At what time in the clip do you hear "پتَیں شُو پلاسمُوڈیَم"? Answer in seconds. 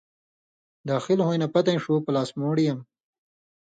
1.53-2.79